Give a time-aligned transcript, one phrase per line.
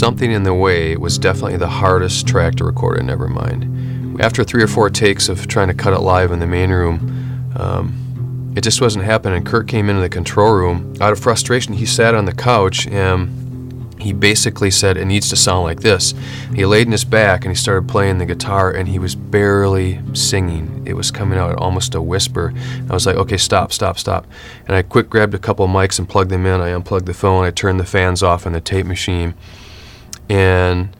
[0.00, 4.18] Something in the Way was definitely the hardest track to record in Nevermind.
[4.18, 7.52] After three or four takes of trying to cut it live in the main room,
[7.54, 9.44] um, it just wasn't happening.
[9.44, 10.94] Kurt came into the control room.
[11.02, 15.36] Out of frustration, he sat on the couch and he basically said, It needs to
[15.36, 16.14] sound like this.
[16.54, 20.00] He laid in his back and he started playing the guitar and he was barely
[20.14, 20.82] singing.
[20.86, 22.54] It was coming out almost a whisper.
[22.88, 24.26] I was like, Okay, stop, stop, stop.
[24.66, 26.62] And I quick grabbed a couple mics and plugged them in.
[26.62, 27.44] I unplugged the phone.
[27.44, 29.34] I turned the fans off in the tape machine
[30.30, 30.96] and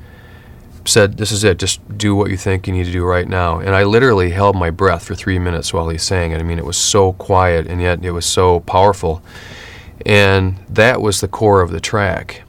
[0.84, 3.60] said, This is it, just do what you think you need to do right now.
[3.60, 6.40] And I literally held my breath for three minutes while he sang it.
[6.40, 9.22] I mean, it was so quiet and yet it was so powerful.
[10.04, 12.42] And that was the core of the track.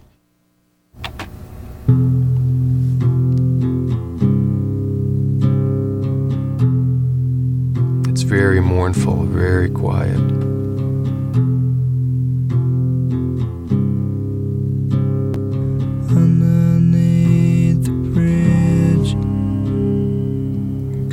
[8.10, 10.51] It's very mournful, very quiet.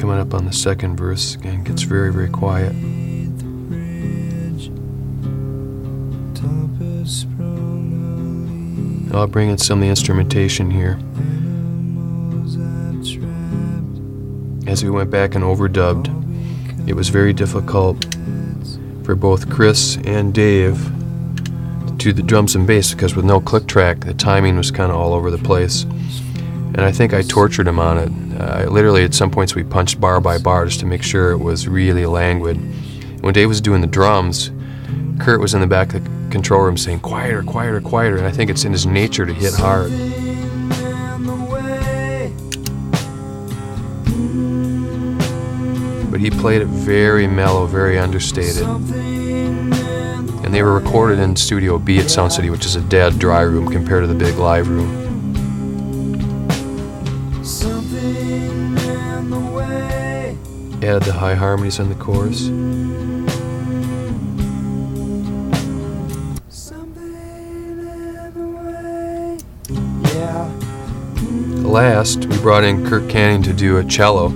[0.08, 2.72] Coming up on the second verse again gets very, very quiet.
[9.14, 10.98] I'll bring in some of the instrumentation here.
[14.66, 16.08] As we went back and overdubbed,
[16.88, 18.02] it was very difficult
[19.04, 20.90] for both Chris and Dave
[21.98, 24.96] to the drums and bass because with no click track, the timing was kind of
[24.96, 25.84] all over the place.
[26.78, 28.40] And I think I tortured him on it.
[28.40, 31.38] Uh, literally, at some points, we punched bar by bar just to make sure it
[31.38, 32.56] was really languid.
[33.20, 34.52] When Dave was doing the drums,
[35.18, 38.16] Kurt was in the back of the control room saying, quieter, quieter, quieter.
[38.16, 39.90] And I think it's in his nature to hit hard.
[46.12, 48.62] But he played it very mellow, very understated.
[50.44, 53.40] And they were recorded in Studio B at Sound City, which is a dead dry
[53.42, 55.07] room compared to the big live room.
[60.88, 62.48] Add the high harmonies in the chorus.
[71.62, 74.28] Last, we brought in Kirk Canning to do a cello.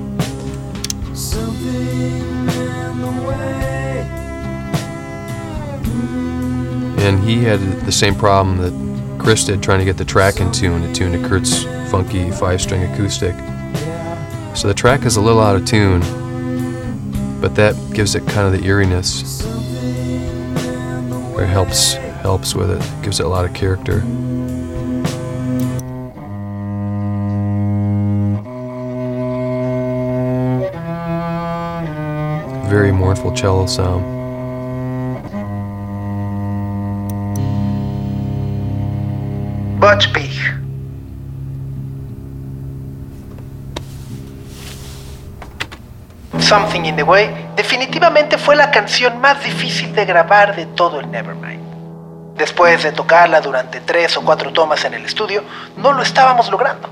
[6.98, 10.52] And he had the same problem that Chris did trying to get the track in
[10.52, 13.34] tune, to tune to Kurt's funky five string acoustic.
[14.54, 16.02] So the track is a little out of tune,
[17.42, 19.44] but that gives it kind of the eeriness.
[21.34, 23.98] Or helps helps with it, gives it a lot of character.
[32.70, 34.20] Very mournful cello sound.
[39.80, 40.31] Butch Pig.
[46.52, 51.10] Something in the Way definitivamente fue la canción más difícil de grabar de todo el
[51.10, 51.62] Nevermind.
[52.36, 55.42] Después de tocarla durante tres o cuatro tomas en el estudio,
[55.78, 56.90] no lo estábamos logrando.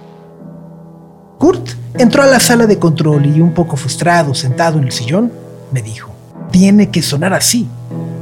[1.36, 5.30] Kurt entró a la sala de control y un poco frustrado, sentado en el sillón,
[5.72, 6.10] me dijo,
[6.50, 7.68] tiene que sonar así.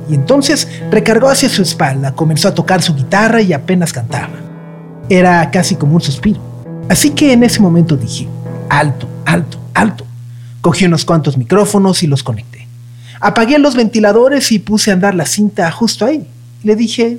[0.09, 4.35] Y entonces recargó hacia su espalda, comenzó a tocar su guitarra y apenas cantaba.
[5.09, 6.41] Era casi como un suspiro.
[6.89, 8.27] Así que en ese momento dije,
[8.69, 10.08] alto, alto, alto.
[10.61, 12.67] Cogí unos cuantos micrófonos y los conecté.
[13.21, 16.27] Apagué los ventiladores y puse a andar la cinta justo ahí.
[16.63, 17.19] Le dije,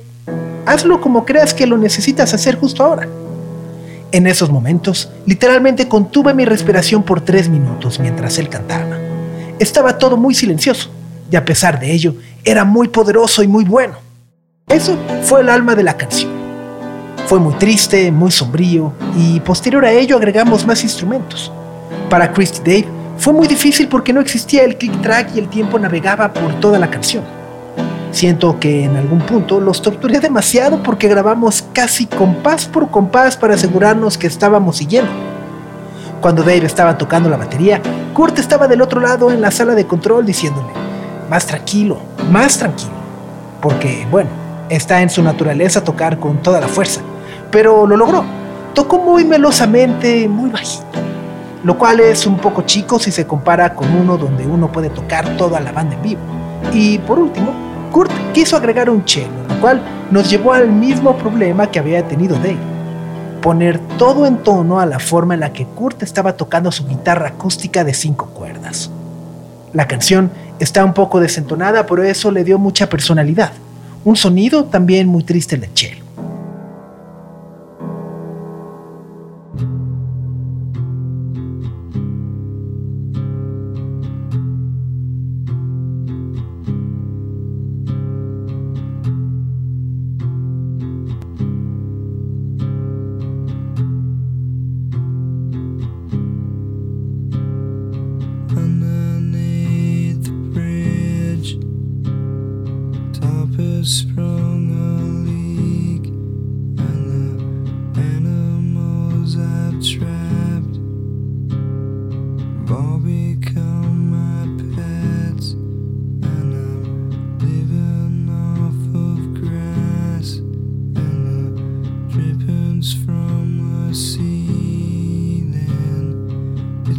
[0.65, 3.07] hazlo como creas que lo necesitas hacer justo ahora.
[4.11, 8.97] En esos momentos, literalmente contuve mi respiración por tres minutos mientras él cantaba.
[9.59, 10.89] Estaba todo muy silencioso,
[11.31, 13.95] y a pesar de ello, era muy poderoso y muy bueno.
[14.67, 16.31] Eso fue el alma de la canción.
[17.27, 21.51] Fue muy triste, muy sombrío, y posterior a ello agregamos más instrumentos.
[22.09, 25.77] Para Christy Dave fue muy difícil porque no existía el click track y el tiempo
[25.77, 27.23] navegaba por toda la canción.
[28.11, 33.55] Siento que en algún punto los torturé demasiado porque grabamos casi compás por compás para
[33.55, 35.11] asegurarnos que estábamos siguiendo.
[36.21, 37.81] Cuando Dave estaba tocando la batería,
[38.13, 40.69] Kurt estaba del otro lado en la sala de control diciéndole,
[41.29, 41.99] más tranquilo,
[42.31, 42.91] más tranquilo.
[43.61, 44.29] Porque, bueno,
[44.69, 47.01] está en su naturaleza tocar con toda la fuerza.
[47.51, 48.23] Pero lo logró.
[48.73, 50.85] tocó muy melosamente, muy bajito,
[51.63, 55.37] lo cual es un poco chico si se compara con uno donde uno puede tocar
[55.37, 56.21] toda la banda en vivo.
[56.73, 57.53] Y por último,
[57.91, 62.35] Kurt quiso agregar un cello, lo cual nos llevó al mismo problema que había tenido
[62.37, 62.57] Dave.
[63.41, 67.29] Poner todo en tono a la forma en la que Kurt estaba tocando su guitarra
[67.29, 68.91] acústica de cinco cuerdas.
[69.73, 73.51] La canción está un poco desentonada, pero eso le dio mucha personalidad.
[74.03, 76.08] Un sonido también muy triste de cello.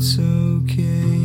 [0.02, 1.19] it's okay.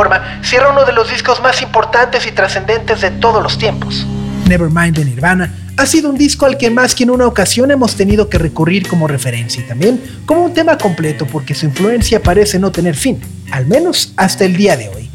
[0.00, 4.06] Forma, cierra uno de los discos más importantes y trascendentes de todos los tiempos.
[4.48, 7.96] Nevermind de Nirvana ha sido un disco al que más que en una ocasión hemos
[7.96, 12.58] tenido que recurrir como referencia y también como un tema completo porque su influencia parece
[12.58, 15.10] no tener fin, al menos hasta el día de hoy.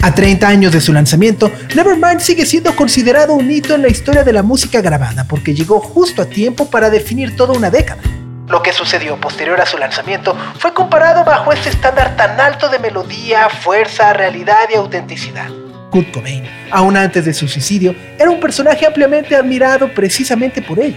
[0.00, 4.24] A 30 años de su lanzamiento, Nevermind sigue siendo considerado un hito en la historia
[4.24, 8.00] de la música grabada porque llegó justo a tiempo para definir toda una década.
[8.48, 12.78] Lo que sucedió posterior a su lanzamiento fue comparado bajo este estándar tan alto de
[12.78, 15.48] melodía, fuerza, realidad y autenticidad.
[15.90, 20.96] Kurt Cobain, aún antes de su suicidio, era un personaje ampliamente admirado precisamente por ello,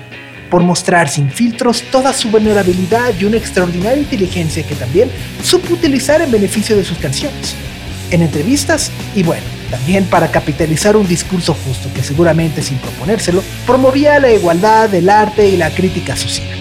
[0.50, 5.12] por mostrar sin filtros toda su vulnerabilidad y una extraordinaria inteligencia que también
[5.43, 7.55] supo utilizar en beneficio de sus canciones.
[8.12, 14.20] en entrevistas y bueno, también para capitalizar un discurso justo que seguramente sin proponérselo promovía
[14.20, 16.61] la igualdad, el arte y la crítica social.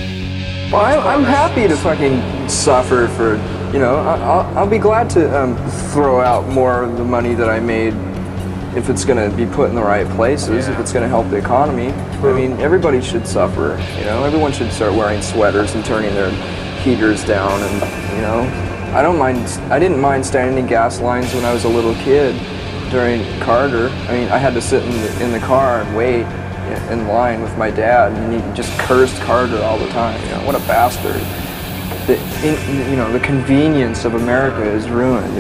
[0.71, 3.35] Well, I'm, happy to fucking suffer for,
[3.73, 5.57] you know, I'll, I'll be glad to um,
[5.91, 7.93] throw out more of the money that I made
[8.77, 11.29] if it's going to be put in the right places, if it's going to help
[11.29, 11.89] the economy.
[11.89, 16.31] I mean, everybody should suffer, you know, everyone should start wearing sweaters and turning their
[16.83, 19.39] heaters down and, you know, I don't mind,
[19.73, 22.41] I didn't mind standing in gas lines when I was a little kid
[22.93, 23.89] during Carter.
[23.89, 26.27] I mean, I had to sit in the, in the car and wait
[26.91, 30.21] in line with my dad, and he just cursed Carter all the time.
[30.25, 31.21] You know, what a bastard.
[32.07, 35.35] The, in, you know, the convenience of America is ruined.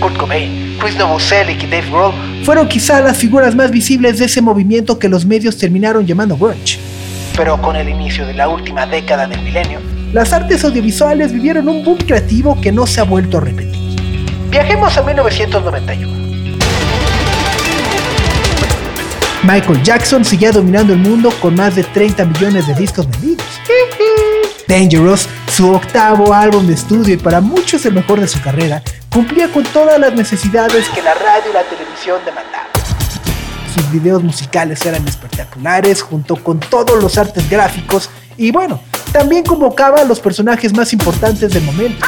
[0.00, 2.14] Kurt Cobain, Chris Novoselic y Dave Grohl
[2.44, 6.78] fueron quizá las figuras más visibles de ese movimiento que los medios terminaron llamando grunge.
[7.36, 9.80] Pero con el inicio de la última década del milenio,
[10.12, 13.78] las artes audiovisuales vivieron un boom creativo que no se ha vuelto a repetir.
[14.50, 16.19] Viajemos a 1991.
[19.42, 23.46] Michael Jackson seguía dominando el mundo con más de 30 millones de discos vendidos.
[24.68, 29.50] Dangerous, su octavo álbum de estudio y para muchos el mejor de su carrera, cumplía
[29.50, 32.68] con todas las necesidades que la radio y la televisión demandaban.
[33.74, 40.02] Sus videos musicales eran espectaculares junto con todos los artes gráficos y bueno, también convocaba
[40.02, 42.04] a los personajes más importantes del momento.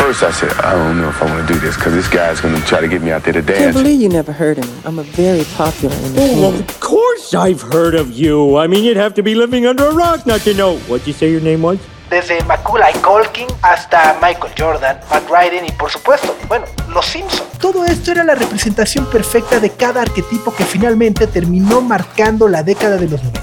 [0.00, 2.40] First, I said, I don't know if I want to do this because this guy's
[2.40, 3.60] going to try to get me out there to dance.
[3.60, 4.80] Can't believe you never heard of me.
[4.86, 6.56] I'm a very popular entertainer.
[6.56, 8.56] Of course I've heard of you.
[8.56, 10.78] I mean, you'd have to be living under a rock not to know.
[10.88, 11.78] What'd you say your name was?
[12.08, 17.46] Desde Macaulay Culkin hasta Michael Jordan, Matt Ryan y por supuesto, bueno, Los Simpson.
[17.60, 22.96] Todo esto era la representación perfecta de cada arquetipo que finalmente terminó marcando la década
[22.96, 23.42] de los 90.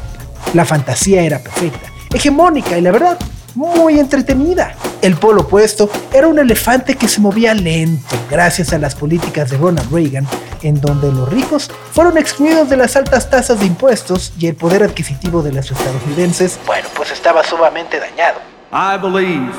[0.55, 3.17] La fantasía era perfecta, hegemónica y la verdad,
[3.57, 4.75] muy entretenida.
[5.01, 9.57] El polo opuesto era un elefante que se movía lento gracias a las políticas de
[9.57, 10.27] Ronald Reagan,
[10.61, 14.83] en donde los ricos fueron excluidos de las altas tasas de impuestos y el poder
[14.83, 18.39] adquisitivo de los estadounidenses, bueno, pues estaba sumamente dañado.
[18.71, 19.51] I believe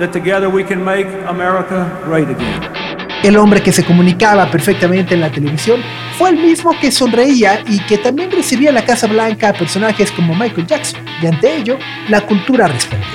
[0.00, 2.89] that together we can make America great again.
[3.22, 5.82] El hombre que se comunicaba perfectamente en la televisión
[6.16, 10.34] fue el mismo que sonreía y que también recibía la Casa Blanca a personajes como
[10.34, 13.06] Michael Jackson, y ante ello, la cultura respondió.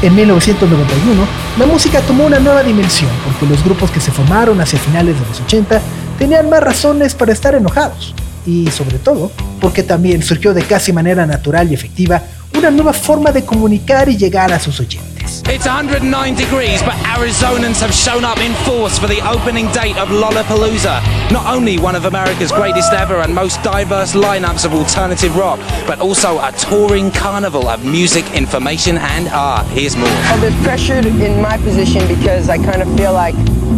[0.00, 1.26] En 1991,
[1.58, 5.26] la música tomó una nueva dimensión porque los grupos que se formaron hacia finales de
[5.26, 5.78] los 80
[6.18, 8.14] tenían más razones para estar enojados
[8.46, 9.30] y sobre todo
[9.60, 12.22] porque también surgió de casi manera natural y efectiva
[12.56, 15.42] una nueva forma de comunicar y llegar a sus oyentes.
[15.46, 20.08] It's 109 degrees, but Arizonans have shown up in force for the opening date of
[20.08, 21.00] Lollapalooza.
[21.30, 26.00] Not only one of America's greatest ever and most diverse lineups of alternative rock, but
[26.00, 29.66] also a touring carnival of music, information, and art.
[29.68, 30.08] Here's more.
[30.08, 33.36] I'm a bit pressured in my position because I kind of feel like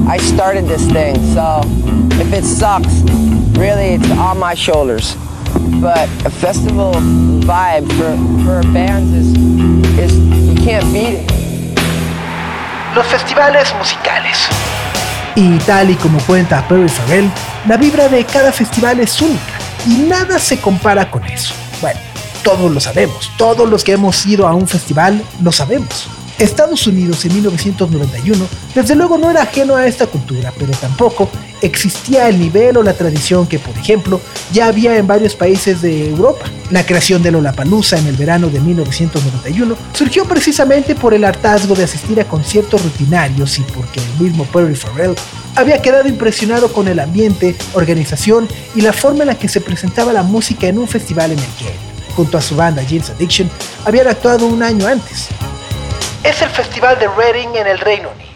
[0.08, 1.16] I started this thing.
[1.34, 1.60] So
[2.18, 3.02] if it sucks,
[3.62, 5.14] really it's on my shoulders.
[5.80, 6.92] But a festival
[7.46, 8.12] vibe for,
[8.44, 9.28] for bands is,
[9.98, 10.12] is
[10.48, 11.30] you can't beat it.
[12.96, 14.48] Los festivales musicales.
[15.36, 17.30] Y tal y como cuenta Perry Farrell,
[17.68, 19.54] la vibra de cada festival es única
[19.86, 21.54] y nada se compara con eso.
[21.80, 22.00] Bueno,
[22.42, 26.08] todos lo sabemos, todos los que hemos ido a un festival lo sabemos.
[26.38, 31.28] Estados Unidos en 1991 desde luego no era ajeno a esta cultura, pero tampoco
[31.60, 34.20] existía el nivel o la tradición que, por ejemplo,
[34.52, 36.46] ya había en varios países de Europa.
[36.70, 41.84] La creación de Lollapalooza en el verano de 1991 surgió precisamente por el hartazgo de
[41.84, 45.14] asistir a conciertos rutinarios y porque el mismo Perry Farrell
[45.54, 50.12] había quedado impresionado con el ambiente, organización y la forma en la que se presentaba
[50.12, 53.50] la música en un festival en el que junto a su banda James Addiction,
[53.84, 55.28] habían actuado un año antes.
[56.24, 58.30] Es el Festival de Reading en el Reino Unido.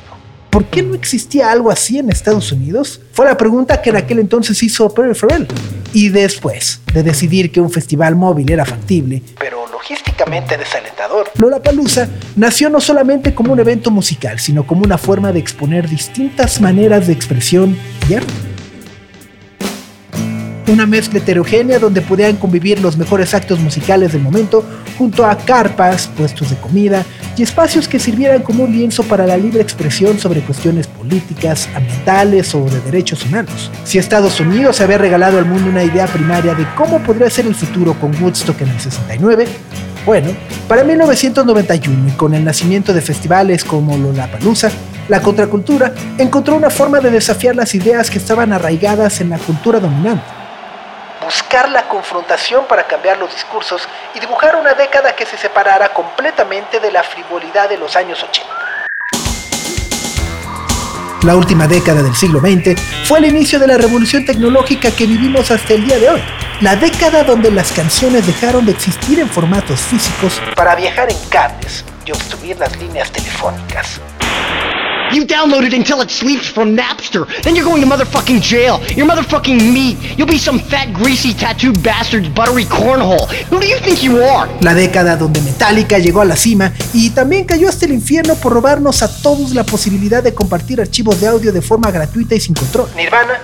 [0.51, 3.01] ¿Por qué no existía algo así en Estados Unidos?
[3.13, 5.47] Fue la pregunta que en aquel entonces hizo Perry Farrell.
[5.93, 12.71] Y después de decidir que un festival móvil era factible, pero logísticamente desalentador, Lollapalooza nació
[12.71, 17.13] no solamente como un evento musical, sino como una forma de exponer distintas maneras de
[17.13, 17.79] expresión
[18.09, 18.33] y arte
[20.69, 24.65] una mezcla heterogénea donde podían convivir los mejores actos musicales del momento
[24.99, 27.05] junto a carpas, puestos de comida
[27.37, 32.55] y espacios que sirvieran como un lienzo para la libre expresión sobre cuestiones políticas, ambientales
[32.55, 33.71] o de derechos humanos.
[33.85, 37.55] Si Estados Unidos había regalado al mundo una idea primaria de cómo podría ser el
[37.55, 39.47] futuro con Woodstock en el 69,
[40.05, 40.29] bueno,
[40.69, 44.71] para 1991 y con el nacimiento de festivales como Lollapalooza,
[45.09, 49.79] La contracultura encontró una forma de desafiar las ideas que estaban arraigadas en la cultura
[49.79, 50.36] dominante.
[51.27, 53.83] Buscar la confrontación para cambiar los discursos
[54.15, 58.49] y dibujar una década que se separara completamente de la frivolidad de los años 80.
[61.25, 65.51] La última década del siglo XX fue el inicio de la revolución tecnológica que vivimos
[65.51, 66.23] hasta el día de hoy.
[66.61, 71.85] La década donde las canciones dejaron de existir en formatos físicos para viajar en cables
[72.05, 74.01] y obstruir las líneas telefónicas.
[75.13, 77.27] You downloaded until it sleeps from Napster.
[77.43, 78.81] Then you're going to motherfucking jail.
[78.97, 79.97] You're motherfucking meat.
[80.19, 83.27] You'll be some fat, greasy, tattooed bastard's buttery cornhole.
[83.49, 84.49] Who do you think you are?
[84.61, 88.53] La década donde Metallica llegó a la cima y también cayó hasta el infierno por
[88.53, 92.55] robarnos a todos la posibilidad de compartir archivos de audio de forma gratuita y sin
[92.55, 92.89] control.
[92.97, 93.41] Nirvana.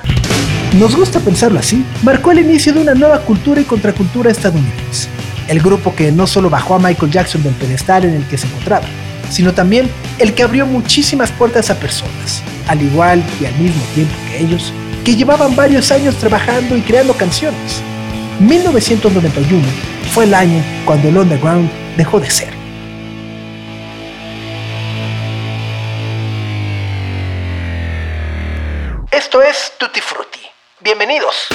[0.78, 5.08] Nos gusta pensarlo así, marcó el inicio de una nueva cultura y contracultura estadounidense.
[5.46, 8.46] El grupo que no solo bajó a Michael Jackson del pedestal en el que se
[8.46, 8.86] encontraba,
[9.32, 14.14] sino también el que abrió muchísimas puertas a personas, al igual y al mismo tiempo
[14.28, 14.72] que ellos,
[15.04, 17.82] que llevaban varios años trabajando y creando canciones.
[18.40, 19.66] 1991
[20.12, 22.52] fue el año cuando el underground dejó de ser.
[29.10, 30.40] Esto es Tutti Frutti.
[30.80, 31.48] Bienvenidos.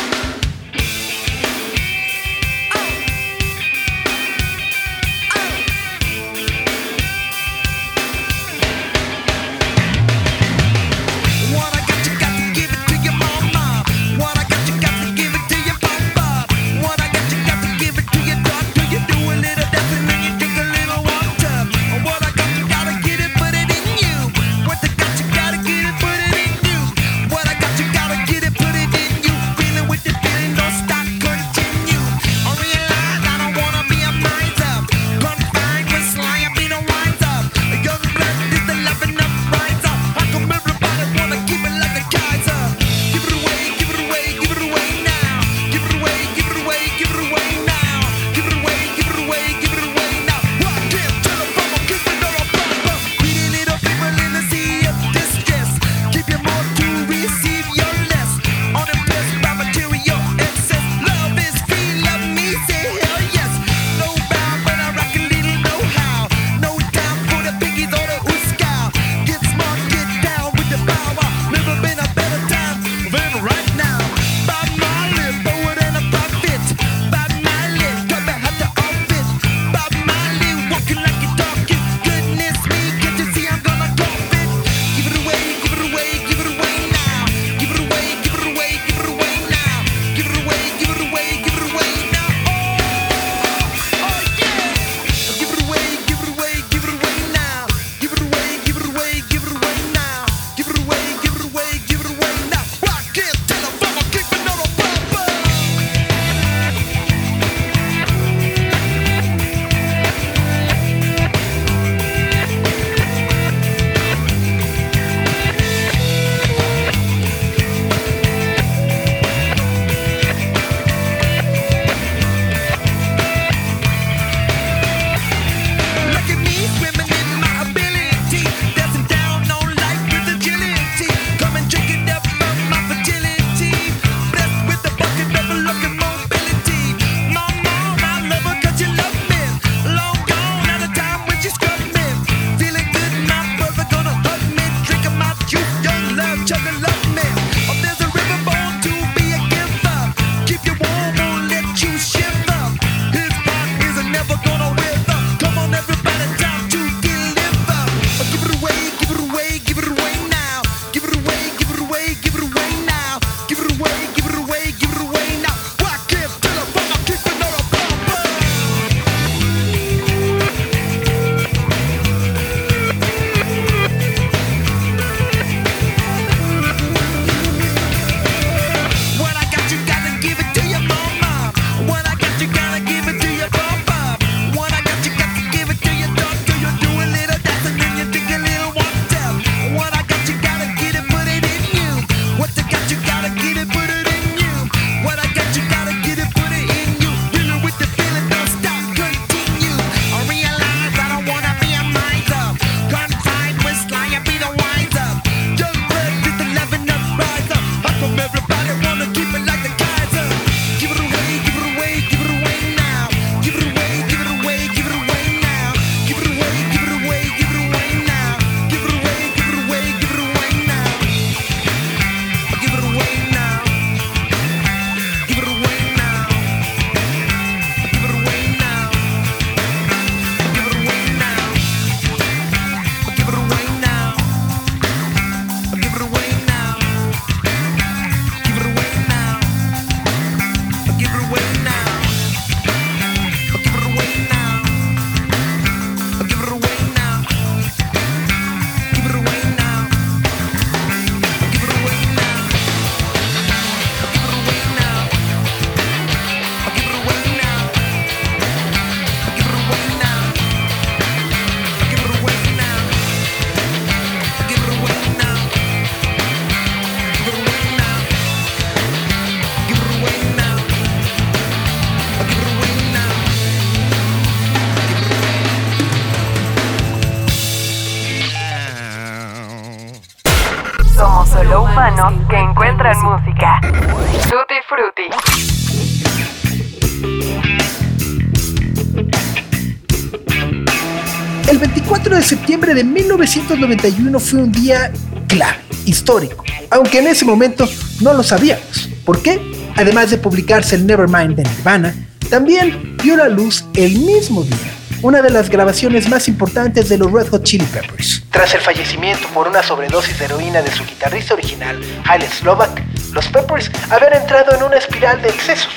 [291.47, 294.91] El 24 de septiembre de 1991 fue un día
[295.27, 297.67] clave, histórico, aunque en ese momento
[298.01, 298.89] no lo sabíamos.
[299.05, 299.39] ¿Por qué?
[299.77, 301.95] Además de publicarse el Nevermind de Nirvana,
[302.29, 307.11] también vio la luz el mismo día una de las grabaciones más importantes de los
[307.11, 308.23] Red Hot Chili Peppers.
[308.31, 312.81] Tras el fallecimiento por una sobredosis de heroína de su guitarrista original, Haile Slovak,
[313.13, 315.71] los Peppers habían entrado en una espiral de excesos.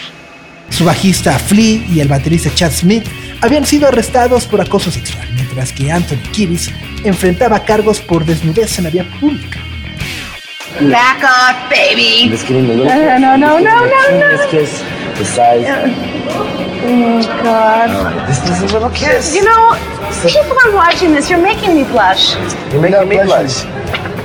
[0.70, 3.06] Su bajista Flea y el baterista Chad Smith
[3.42, 6.70] habían sido arrestados por acoso sexual, mientras que Anthony Kiedis
[7.04, 9.60] enfrentaba cargos por desnudez en la vía pública.
[10.80, 12.30] Back off, baby.
[12.48, 13.86] No, no, no, no, no.
[16.82, 18.26] Oh, God.
[18.26, 19.34] This is a little kiss.
[19.34, 19.76] You know,
[20.26, 21.28] people are watching this.
[21.28, 22.34] You're making me blush.
[22.72, 23.64] You're making me blush.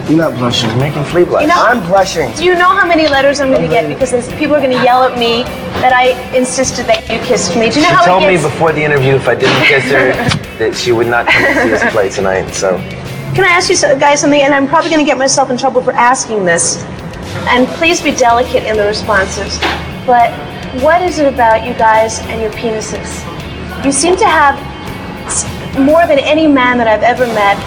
[0.08, 0.70] You're not blushing.
[0.70, 1.41] You're making Flea blush.
[1.41, 2.32] You know- I'm blushing.
[2.34, 4.76] Do you know how many letters I'm going to get because there's- people are going
[4.78, 5.44] to yell at me
[5.82, 7.70] that I insisted that you kissed me?
[7.72, 10.13] Do you know she how told me before the interview if I didn't kiss her
[10.60, 12.52] that she would not come to see us play tonight.
[12.54, 12.78] So
[13.34, 14.41] Can I ask you so- guys something?
[14.41, 16.84] And I'm probably going to get myself in trouble for asking this.
[17.50, 19.58] And please be delicate in the responses.
[20.06, 20.30] But
[20.84, 23.10] what is it about you guys and your penises?
[23.84, 24.56] You seem to have
[25.80, 27.58] more than any man that I've ever met.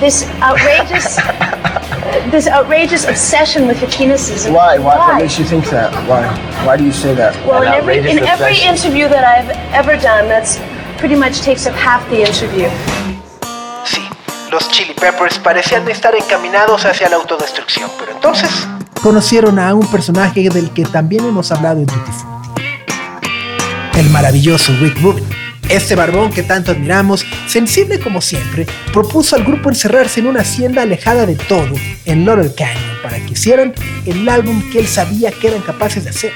[0.00, 1.16] This outrageous,
[2.30, 4.46] this outrageous obsession with your penises.
[4.46, 4.78] And why?
[4.78, 4.96] Why?
[4.96, 5.92] What makes you think that?
[6.08, 6.22] Why?
[6.64, 7.34] Why do you say that?
[7.44, 10.58] Well, in An every outrageous in every interview that I've ever done, that's
[10.98, 12.68] pretty much takes up half the interview.
[14.50, 18.50] Los Chili Peppers parecían estar encaminados hacia la autodestrucción, pero entonces
[19.02, 22.10] conocieron a un personaje del que también hemos hablado en Frutti.
[23.98, 25.37] El maravilloso Rick Rubin.
[25.68, 30.80] Este barbón que tanto admiramos, sensible como siempre, propuso al grupo encerrarse en una hacienda
[30.80, 31.74] alejada de todo,
[32.06, 33.74] en Laurel Canyon, para que hicieran
[34.06, 36.32] el álbum que él sabía que eran capaces de hacer.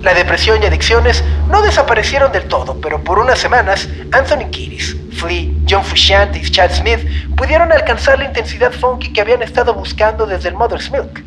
[0.00, 5.48] La depresión y adicciones no desaparecieron del todo, pero por unas semanas, Anthony Kiedis, Flea,
[5.68, 7.06] John Frusciante y Chad Smith
[7.36, 11.22] pudieron alcanzar la intensidad funky que habían estado buscando desde el Mother's Milk.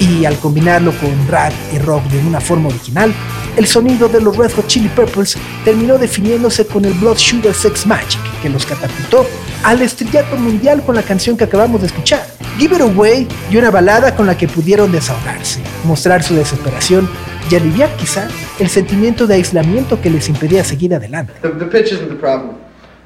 [0.00, 3.12] Y al combinarlo con rap y rock de una forma original,
[3.56, 7.86] el sonido de los Red Hot Chili Peppers terminó definiéndose con el Blood Sugar Sex
[7.86, 9.26] Magic, que los catapultó
[9.62, 12.26] al estrellato mundial con la canción que acabamos de escuchar,
[12.58, 17.08] Give It Away, y una balada con la que pudieron desahogarse, mostrar su desesperación
[17.50, 18.28] y aliviar quizá
[18.58, 21.32] el sentimiento de aislamiento que les impedía seguir adelante.
[21.42, 22.56] The, the pitch isn't the problem.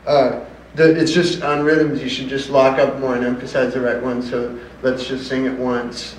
[0.07, 0.41] Uh,
[0.77, 2.01] the, it's just on rhythms.
[2.01, 4.23] You should just lock up more and emphasize the right one.
[4.23, 4.51] So
[4.83, 6.15] let's just sing it once,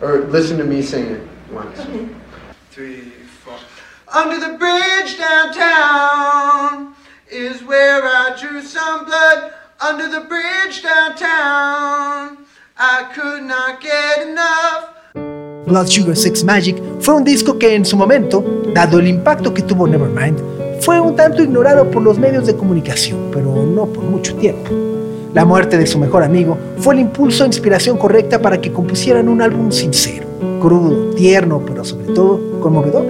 [0.00, 1.80] or listen to me sing it once.
[2.70, 3.12] Three,
[3.44, 3.54] four.
[4.12, 6.94] Under the bridge downtown
[7.30, 9.52] is where I drew some blood.
[9.80, 12.38] Under the bridge downtown,
[12.78, 14.90] I could not get enough.
[15.66, 19.62] Blood Sugar Sex Magic fue un disco que en su momento, dado el impacto que
[19.62, 20.38] tuvo Nevermind,
[20.80, 24.93] fue un tanto ignorado por los medios de comunicación, pero no por mucho tiempo.
[25.34, 29.28] La muerte de su mejor amigo fue el impulso e inspiración correcta para que compusieran
[29.28, 30.28] un álbum sincero,
[30.60, 33.04] crudo, tierno, pero sobre todo conmovedor.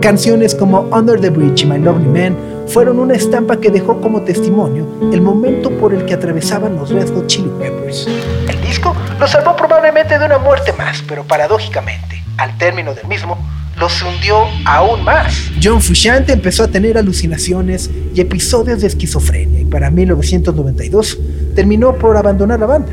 [0.00, 2.36] Canciones como Under the Bridge y My Lovely Man
[2.66, 7.14] fueron una estampa que dejó como testimonio el momento por el que atravesaban los Red
[7.14, 8.08] Hot Chili Peppers.
[8.48, 13.38] El disco los salvó probablemente de una muerte más, pero paradójicamente, al término del mismo,
[13.78, 15.34] los hundió aún más.
[15.62, 21.18] John Frusciante empezó a tener alucinaciones y episodios de esquizofrenia y para 1992
[21.54, 22.92] terminó por abandonar la banda.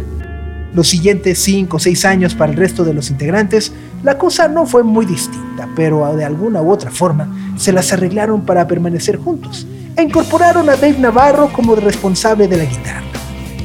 [0.74, 3.72] Los siguientes 5 o 6 años para el resto de los integrantes,
[4.04, 8.42] la cosa no fue muy distinta, pero de alguna u otra forma se las arreglaron
[8.42, 13.04] para permanecer juntos e incorporaron a Dave Navarro como responsable de la guitarra.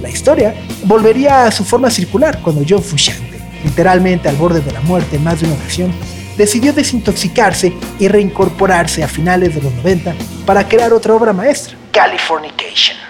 [0.03, 3.28] La historia volvería a su forma circular cuando John Frusciante,
[3.65, 5.93] literalmente al borde de la muerte en más de una ocasión,
[6.37, 10.15] decidió desintoxicarse y reincorporarse a finales de los 90
[10.47, 13.08] para crear otra obra maestra, Californication.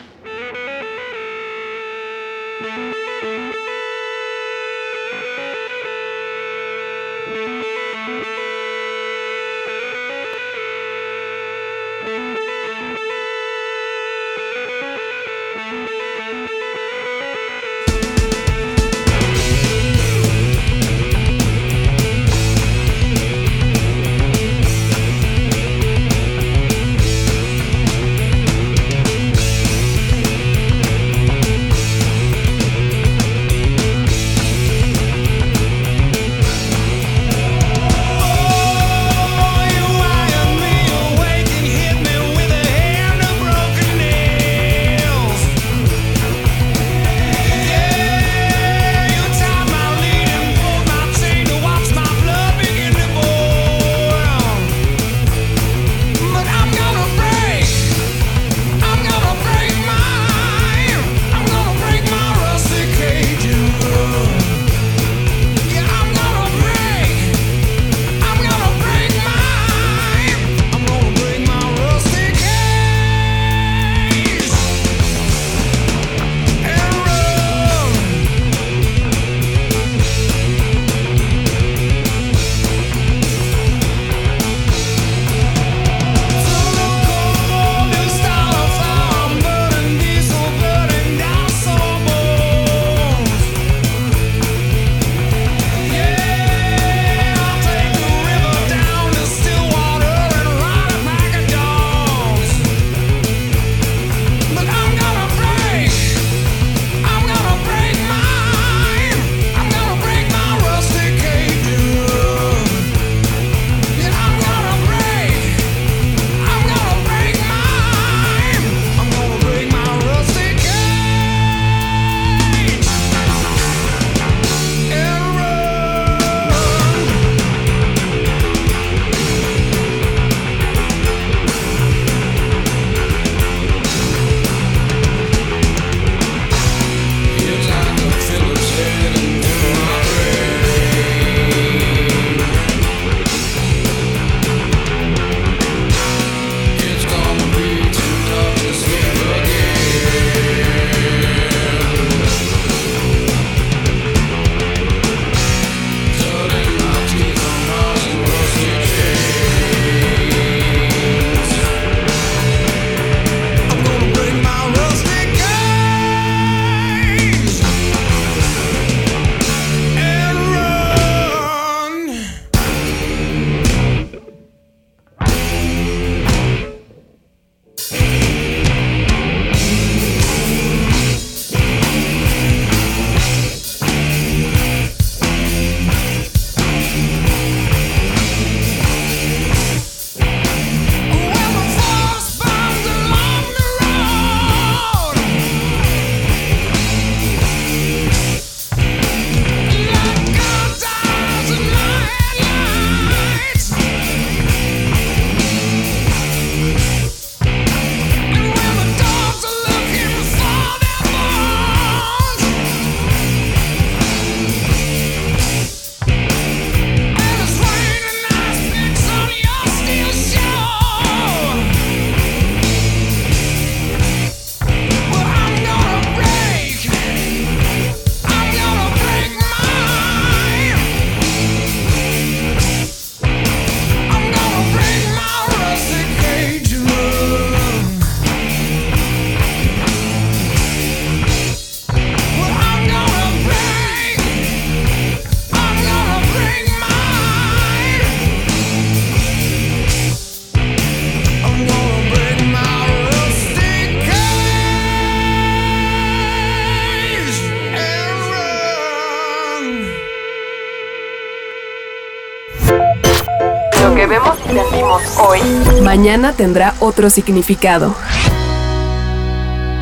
[263.99, 265.41] Que vemos y sentimos hoy,
[265.83, 267.97] mañana tendrá otro significado.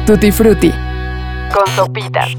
[0.06, 0.72] Tutti Frutti.
[1.52, 2.30] Con sopitas.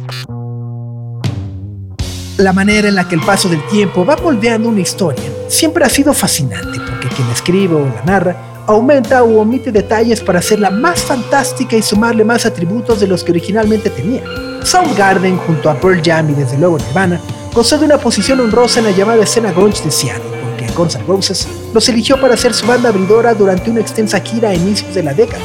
[2.37, 5.89] La manera en la que el paso del tiempo va moldeando una historia siempre ha
[5.89, 8.35] sido fascinante porque quien escribe o la narra
[8.65, 13.33] aumenta o omite detalles para hacerla más fantástica y sumarle más atributos de los que
[13.33, 14.23] originalmente tenía.
[14.63, 17.21] Soundgarden junto a Pearl Jam y desde luego Nirvana
[17.53, 20.36] gozó de una posición honrosa en la llamada escena grunge de Seattle,
[20.77, 24.93] Guns Roses los eligió para ser su banda abridora durante una extensa gira a inicios
[24.93, 25.43] de la década.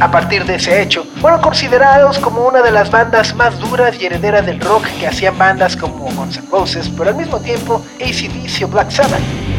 [0.00, 4.06] A partir de ese hecho, fueron considerados como una de las bandas más duras y
[4.06, 8.64] herederas del rock que hacían bandas como Guns N' Roses, pero al mismo tiempo ACDC
[8.64, 9.51] o Black Sabbath.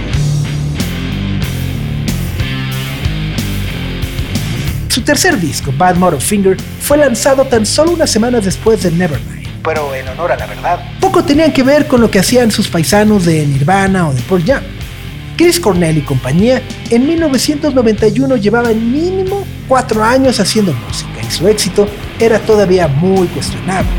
[4.93, 9.47] Su tercer disco, Bad Motor Finger, fue lanzado tan solo unas semanas después de Nevermind.
[9.63, 12.67] Pero en honor a la verdad, poco tenían que ver con lo que hacían sus
[12.67, 14.61] paisanos de Nirvana o de Pearl Jam.
[15.35, 21.87] Chris Cornell y compañía en 1991 llevaban mínimo cuatro años haciendo música y su éxito
[22.19, 23.89] era todavía muy cuestionable.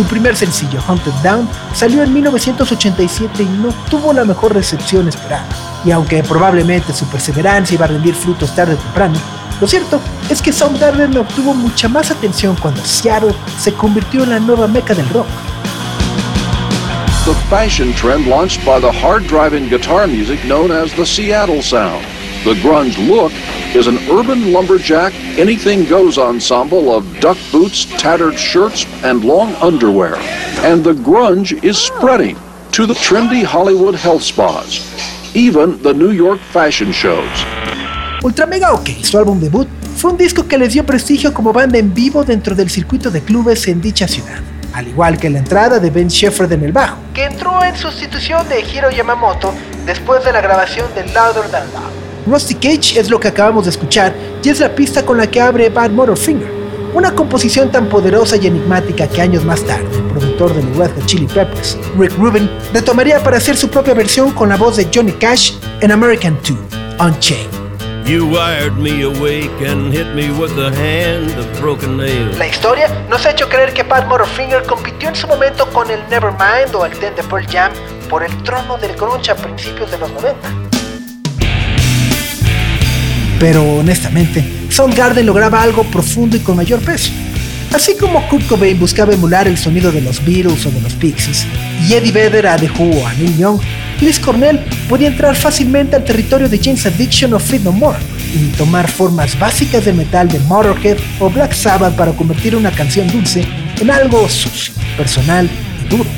[0.00, 5.44] Su primer sencillo, Hunted Down, salió en 1987 y no tuvo la mejor recepción esperada.
[5.84, 9.18] Y aunque probablemente su perseverancia iba a rendir frutos tarde o temprano,
[9.60, 14.40] lo cierto es que Soundgarden obtuvo mucha más atención cuando Seattle se convirtió en la
[14.40, 15.26] nueva meca del rock.
[17.26, 22.19] The fashion trend launched by the hard-driving guitar music known as the Seattle Sound.
[22.42, 23.32] The grunge look
[23.76, 30.14] is an urban lumberjack, anything goes ensemble of duck boots, tattered shirts, and long underwear.
[30.64, 32.38] And the grunge is spreading
[32.72, 34.80] to the trendy Hollywood health spas,
[35.34, 37.28] even the New York fashion shows.
[38.24, 41.76] Ultra Mega OK, su álbum debut, fue un disco que les dio prestigio como banda
[41.76, 44.40] en vivo dentro del circuito de clubes en dicha ciudad,
[44.72, 48.48] al igual que la entrada de Ben Shepherd en el bajo, que entró en sustitución
[48.48, 49.52] de Hiro Yamamoto
[49.84, 51.99] después de la grabación de Louder Than Love.
[52.26, 55.40] Rusty Cage es lo que acabamos de escuchar y es la pista con la que
[55.40, 56.50] abre Bad Motor Finger,
[56.94, 60.90] una composición tan poderosa y enigmática que años más tarde, el productor de los Red
[60.96, 64.88] Hot Chili Peppers, Rick Rubin, retomaría para hacer su propia versión con la voz de
[64.92, 66.56] Johnny Cash en American 2,
[67.00, 67.60] Unchained.
[68.06, 72.36] You wired me awake and hit me with the hand of broken nails.
[72.38, 76.00] La historia nos ha hecho creer que Pat Motorfinger compitió en su momento con el
[76.08, 77.72] Nevermind o el Ten de Pearl Jam
[78.08, 80.69] por el trono del grunge a principios de los 90.
[83.40, 87.10] Pero honestamente, Soundgarden lograba algo profundo y con mayor peso.
[87.72, 91.46] Así como Kurt Cobain buscaba emular el sonido de los Beatles o de los Pixies,
[91.88, 93.60] y Eddie Vedder a a Neil Young,
[93.98, 97.98] Chris Cornell podía entrar fácilmente al territorio de James Addiction o Fred No More
[98.34, 103.06] y tomar formas básicas del metal de Motorhead o Black Sabbath para convertir una canción
[103.08, 103.46] dulce
[103.80, 105.48] en algo sucio, personal
[105.84, 106.10] y duro.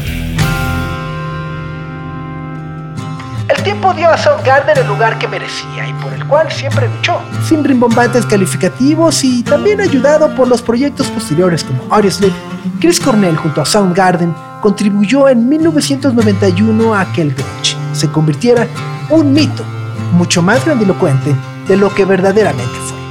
[3.55, 7.21] El tiempo dio a Soundgarden el lugar que merecía y por el cual siempre luchó,
[7.47, 12.33] sin rimbombantes calificativos y también ayudado por los proyectos posteriores como Audioslave,
[12.81, 18.67] Chris Cornell junto a Soundgarden contribuyó en 1991 a que el grunge se convirtiera
[19.11, 19.65] un mito
[20.13, 21.37] mucho más grandilocuente
[21.69, 23.02] de lo que verdaderamente fue.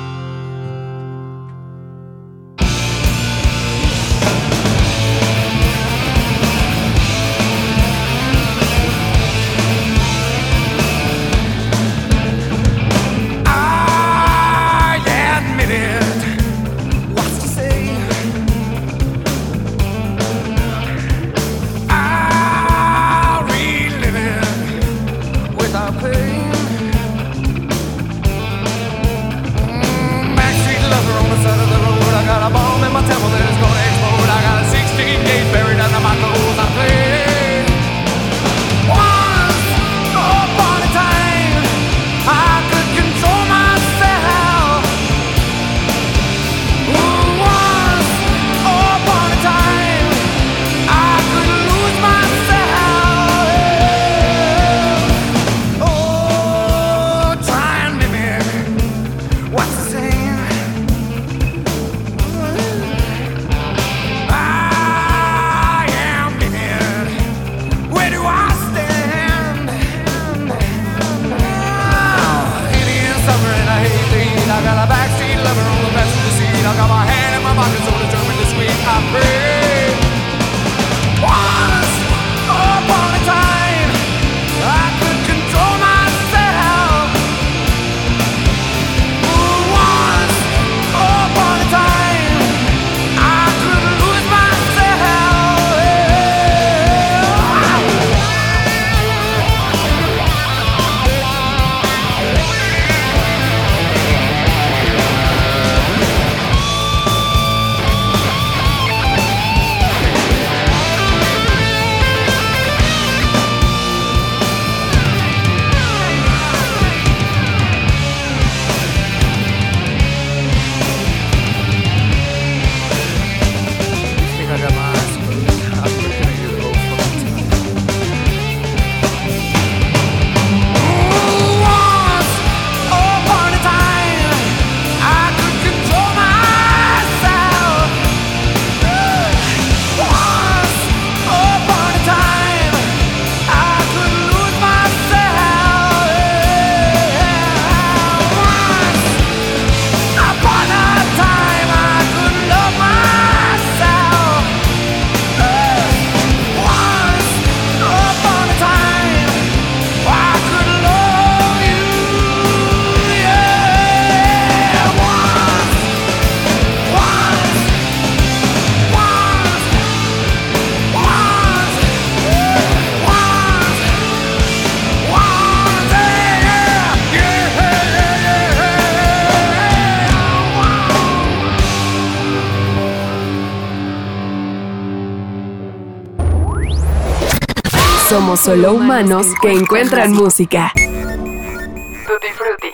[188.11, 190.73] Somos solo humanos que encuentran música.
[190.75, 192.67] Tutti Frutti.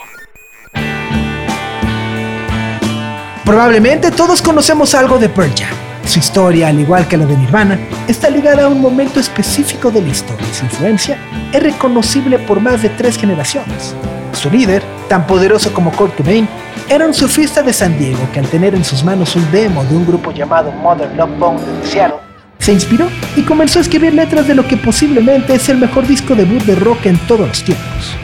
[3.46, 5.70] Probablemente todos conocemos algo de Pearl Jam.
[6.06, 7.78] Su historia, al igual que la de Nirvana,
[8.08, 11.20] está ligada a un momento específico de la historia y su influencia
[11.54, 13.94] es reconocible por más de tres generaciones.
[14.34, 16.50] Su líder, tan poderoso como Kurt Cobain,
[16.90, 19.98] era un surfista de San Diego que al tener en sus manos un demo de
[19.98, 22.27] un grupo llamado Modern Love Bone de Seattle,
[22.68, 26.36] se inspiró y comenzó a escribir letras de lo que posiblemente es el mejor disco
[26.36, 28.18] debut de rock en todos los tiempos.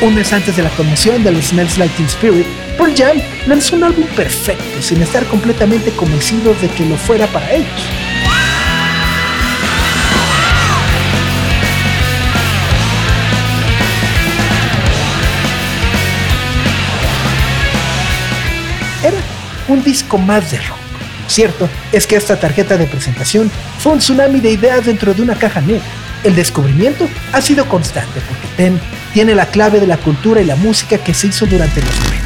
[0.00, 2.46] Un mes antes de la conmoción de los Smells Like Teen Spirit,
[2.76, 3.16] Pearl Jam
[3.48, 8.07] lanzó un álbum perfecto sin estar completamente convencidos de que lo fuera para ellos.
[19.68, 20.78] Un disco más de rock.
[21.24, 25.22] Lo cierto es que esta tarjeta de presentación fue un tsunami de ideas dentro de
[25.22, 25.84] una caja negra.
[26.24, 28.80] El descubrimiento ha sido constante porque Ten
[29.12, 32.17] tiene la clave de la cultura y la música que se hizo durante los 90.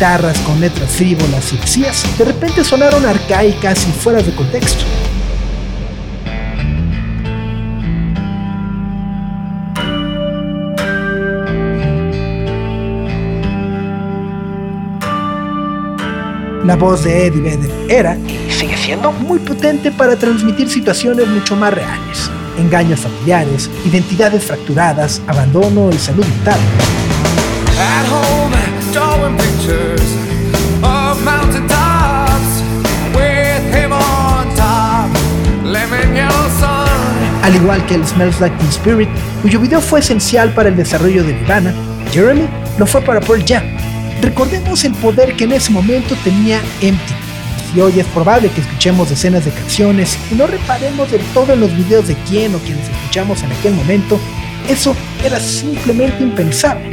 [0.00, 4.82] Guitarras con letras frívolas y vacías de repente sonaron arcaicas y fuera de contexto.
[16.64, 21.56] La voz de Eddie Vedder era, y sigue siendo, muy potente para transmitir situaciones mucho
[21.56, 22.30] más reales.
[22.58, 26.58] Engaños familiares, identidades fracturadas, abandono y salud mental.
[28.92, 30.16] Drawing pictures
[30.82, 32.60] of mountaintops
[33.14, 35.08] with him on top.
[35.62, 37.44] Lemon yellow sun.
[37.44, 39.08] Al igual que el Smells Like Teen Spirit,
[39.42, 41.72] cuyo video fue esencial para el desarrollo de Nirvana,
[42.10, 43.62] Jeremy lo fue para Pearl Jam.
[44.22, 47.14] Recordemos el poder que en ese momento tenía Empty.
[47.76, 51.60] Y hoy es probable que escuchemos decenas de canciones y no reparemos del todo en
[51.60, 54.18] los videos de quién o quienes escuchamos en aquel momento,
[54.68, 56.90] eso era simplemente impensable.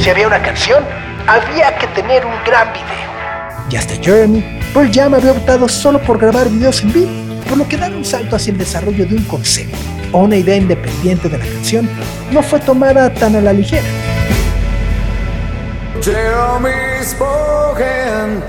[0.00, 0.84] Si había una canción,
[1.26, 2.86] había que tener un gran video.
[3.70, 7.10] Y hasta Jeremy, Pearl Jam había optado solo por grabar videos en vivo,
[7.48, 9.76] por lo que dar un salto hacia el desarrollo de un concepto
[10.12, 11.88] o una idea independiente de la canción
[12.30, 13.82] no fue tomada tan a la ligera.
[16.00, 18.42] Jeremy spoken.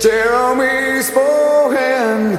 [0.00, 2.38] Jeremy spoken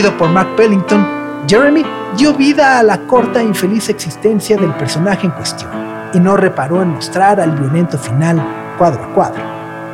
[0.00, 1.06] Por Mark Pellington,
[1.46, 1.84] Jeremy
[2.16, 5.70] dio vida a la corta e infeliz existencia del personaje en cuestión
[6.14, 8.42] y no reparó en mostrar al violento final
[8.78, 9.42] cuadro a cuadro.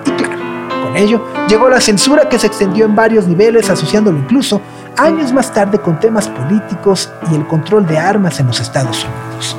[0.05, 0.39] Y claro,
[0.85, 4.61] con ello llegó la censura que se extendió en varios niveles, asociándolo incluso
[4.97, 9.57] años más tarde con temas políticos y el control de armas en los Estados Unidos.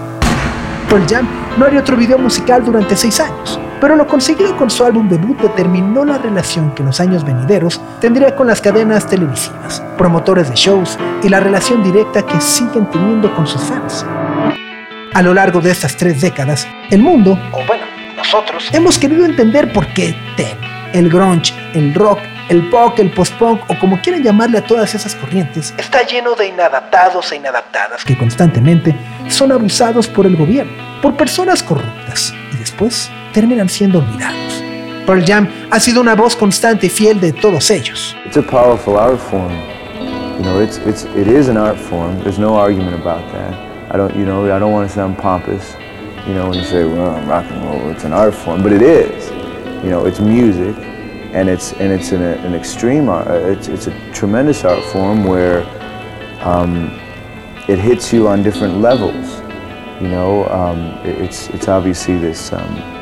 [0.89, 1.27] Pearl Jam
[1.57, 5.39] no haría otro video musical durante seis años, pero lo conseguido con su álbum debut
[5.39, 10.55] determinó la relación que en los años venideros tendría con las cadenas televisivas, promotores de
[10.55, 14.05] shows y la relación directa que siguen teniendo con sus fans.
[15.13, 19.71] A lo largo de estas tres décadas, el mundo, o bueno, nosotros, hemos querido entender
[19.73, 20.57] por qué Ten,
[20.93, 22.19] el grunge, el rock,
[22.49, 26.47] el pop, el post-punk o como quieran llamarle a todas esas corrientes, está lleno de
[26.47, 28.95] inadaptados e inadaptadas que constantemente
[29.27, 30.71] son abusados por el gobierno,
[31.01, 34.63] por personas corruptas y después terminan siendo olvidados.
[35.05, 38.15] Pearl Jam ha sido una voz constante y fiel de todos ellos.
[38.25, 39.51] It's a powerful art form.
[40.37, 42.17] You know, it's, it's, it is an art form.
[42.23, 43.53] There's no argument about that.
[43.93, 45.75] I don't, you know, I don't want to sound pompous.
[46.27, 48.81] You know, when you say, well, rock and roll, it's an art form, but it
[48.81, 49.29] is.
[49.83, 50.75] You know, it's music,
[51.33, 53.27] and it's and it's an, an extreme art.
[53.27, 55.61] It's it's a tremendous art form where
[56.41, 56.89] um,
[57.67, 59.41] it hits you on different levels.
[60.01, 62.51] You know, um, it- it's it's obviously this.
[62.51, 62.96] Um,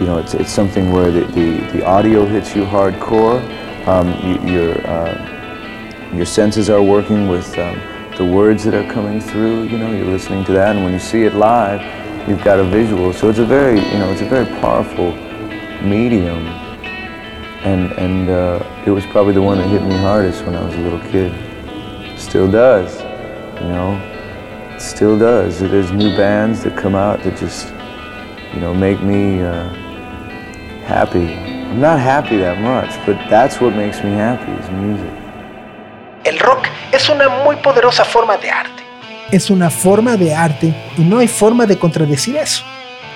[0.00, 3.40] you know, it's it's something where the the, the audio hits you hardcore.
[3.86, 7.80] Um, you, your uh, your senses are working with um,
[8.16, 9.64] the words that are coming through.
[9.64, 11.80] You know, you're listening to that, and when you see it live,
[12.28, 13.12] you've got a visual.
[13.12, 15.12] So it's a very, you know, it's a very powerful
[15.82, 16.46] medium.
[17.64, 20.74] And, and uh, it was probably the one that hit me hardest when I was
[20.74, 21.32] a little kid.
[22.18, 23.00] Still does,
[23.60, 25.60] you know, still does.
[25.60, 27.68] There's new bands that come out that just,
[28.54, 29.83] you know, make me uh,
[30.88, 31.18] happy.
[31.18, 35.10] I'm not happy that much, but that's what makes me happy is music.
[36.24, 38.82] El rock es una muy poderosa forma de arte.
[39.30, 42.62] Es una forma de arte y no hay forma de contradecir eso.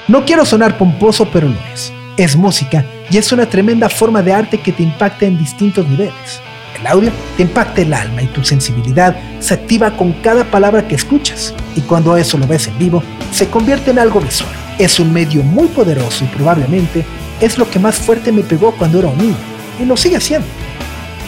[0.08, 1.92] No quiero sonar pomposo, pero lo es.
[2.16, 6.40] Es música y es una tremenda forma de arte que te impacta en distintos niveles.
[6.80, 10.94] El audio te impacta el alma y tu sensibilidad se activa con cada palabra que
[10.94, 11.54] escuchas.
[11.76, 13.02] Y cuando eso lo ves en vivo,
[13.32, 14.52] se convierte en algo visual.
[14.78, 17.04] Es un medio muy poderoso y probablemente
[17.40, 19.36] es lo que más fuerte me pegó cuando era un niño.
[19.80, 20.46] Y lo sigue haciendo.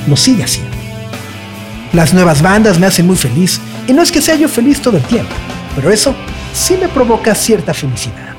[0.06, 0.76] Lo sigue haciendo.
[1.92, 4.96] Las nuevas bandas me hacen muy feliz y no es que sea yo feliz todo
[4.96, 5.32] el tiempo,
[5.74, 6.14] pero eso
[6.54, 8.29] sí me provoca cierta felicidad.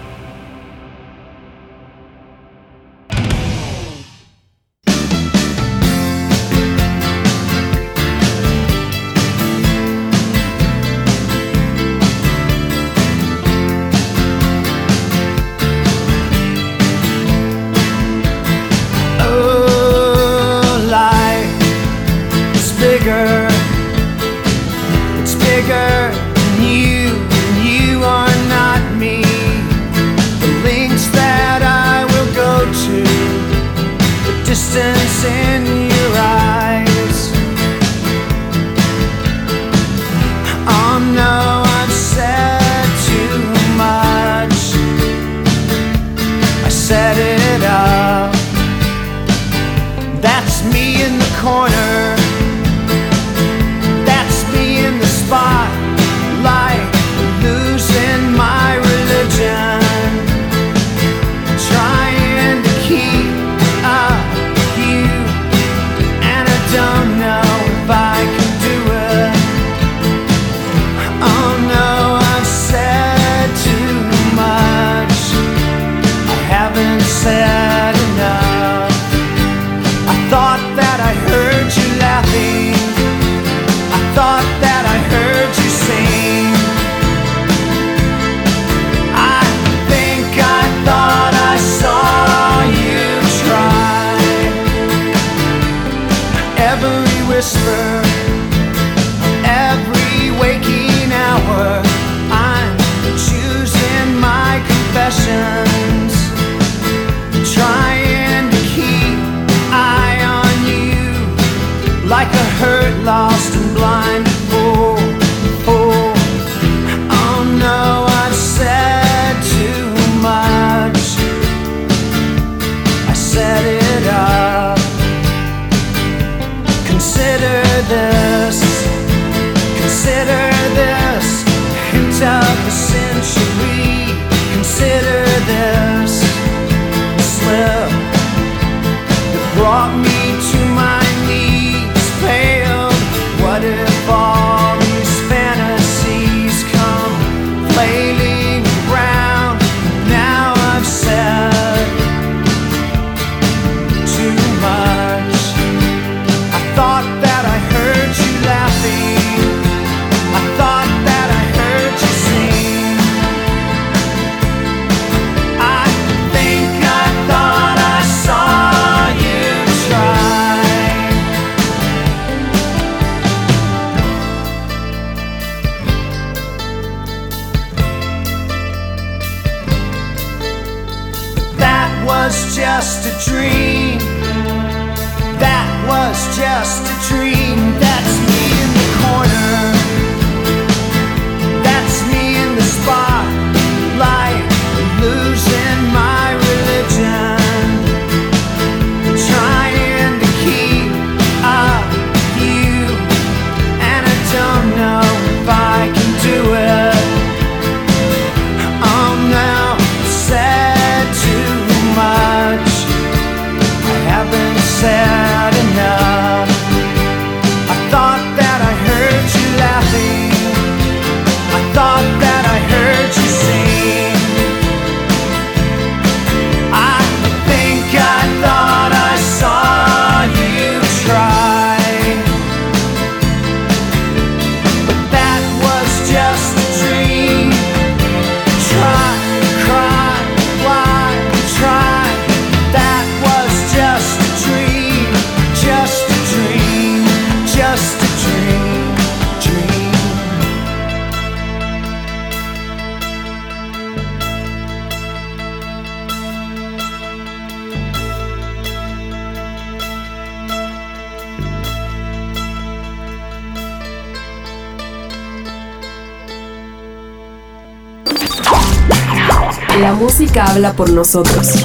[270.39, 271.63] Habla por nosotros.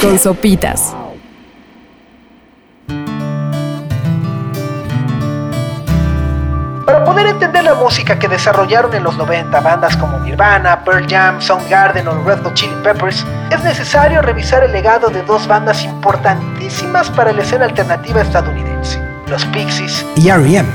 [0.00, 0.94] Con sopitas.
[6.86, 11.40] Para poder entender la música que desarrollaron en los 90 bandas como Nirvana, Pearl Jam,
[11.40, 17.10] Soundgarden o Red Hot Chili Peppers, es necesario revisar el legado de dos bandas importantísimas
[17.10, 20.68] para la escena alternativa estadounidense, los Pixies y R.E.M.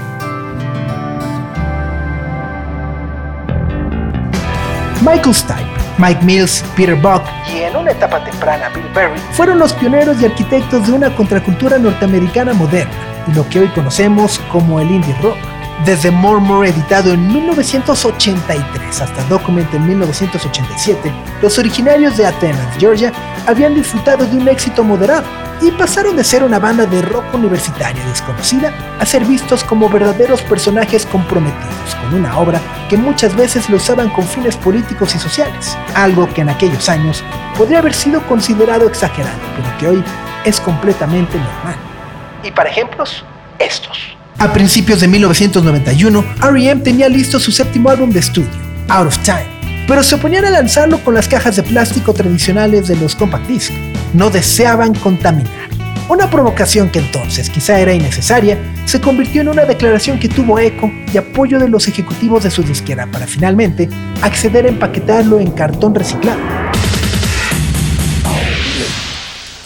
[5.02, 7.24] Michael Stipe, Mike Mills, Peter Buck
[7.54, 11.78] y en una etapa temprana Bill Berry fueron los pioneros y arquitectos de una contracultura
[11.78, 12.94] norteamericana moderna
[13.28, 15.38] y lo que hoy conocemos como el indie rock.
[15.86, 21.12] Desde Murmur editado en 1983 hasta Document en 1987,
[21.42, 23.14] los originarios de Athens, Georgia,
[23.48, 25.24] habían disfrutado de un éxito moderado
[25.62, 30.42] y pasaron de ser una banda de rock universitaria desconocida a ser vistos como verdaderos
[30.42, 32.60] personajes comprometidos con una obra
[32.90, 37.24] que muchas veces lo usaban con fines políticos y sociales, algo que en aquellos años
[37.58, 40.04] podría haber sido considerado exagerado, pero que hoy
[40.44, 41.76] es completamente normal.
[42.44, 43.24] Y para ejemplos,
[43.60, 44.19] estos.
[44.40, 46.82] A principios de 1991, R.E.M.
[46.82, 48.50] tenía listo su séptimo álbum de estudio,
[48.88, 49.46] Out of Time,
[49.86, 53.74] pero se oponían a lanzarlo con las cajas de plástico tradicionales de los compact disc.
[54.14, 55.52] No deseaban contaminar.
[56.08, 60.90] Una provocación que entonces quizá era innecesaria, se convirtió en una declaración que tuvo eco
[61.14, 63.90] y apoyo de los ejecutivos de su disquera para finalmente
[64.22, 66.40] acceder a empaquetarlo en cartón reciclado.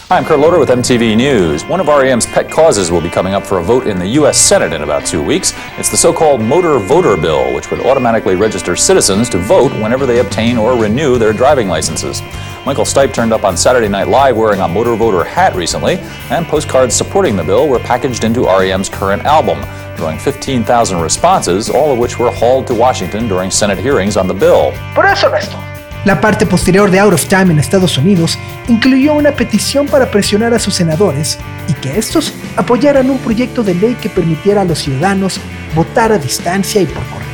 [0.08, 1.64] Hi, I'm Kurt Loder with MTV News.
[1.64, 4.38] One of REM's pet causes will be coming up for a vote in the U.S.
[4.38, 5.54] Senate in about two weeks.
[5.78, 10.04] It's the so called Motor Voter Bill, which would automatically register citizens to vote whenever
[10.04, 12.20] they obtain or renew their driving licenses.
[12.66, 15.96] Michael Stipe turned up on Saturday Night Live wearing a Motor Voter hat recently,
[16.30, 19.58] and postcards supporting the bill were packaged into REM's current album,
[19.96, 24.34] drawing 15,000 responses, all of which were hauled to Washington during Senate hearings on the
[24.34, 24.72] bill.
[24.94, 25.73] Por eso.
[26.04, 28.38] La parte posterior de Out of Time en Estados Unidos
[28.68, 33.74] incluyó una petición para presionar a sus senadores y que estos apoyaran un proyecto de
[33.74, 35.40] ley que permitiera a los ciudadanos
[35.74, 37.28] votar a distancia y por correo.